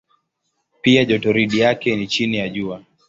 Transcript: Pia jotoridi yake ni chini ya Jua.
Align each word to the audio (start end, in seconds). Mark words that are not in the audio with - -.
Pia 0.81 1.05
jotoridi 1.05 1.59
yake 1.59 1.95
ni 1.95 2.07
chini 2.07 2.37
ya 2.37 2.49
Jua. 2.49 2.83